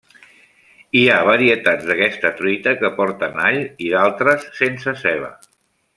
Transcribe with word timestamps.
Hi 1.01 1.03
ha 1.09 1.17
varietats 1.27 1.85
d'aquesta 1.91 2.33
truita 2.41 2.75
que 2.81 2.91
porten 2.97 3.37
all 3.51 3.61
i 3.89 3.93
d'altres 3.97 4.49
sense 4.63 4.99
ceba. 5.03 5.31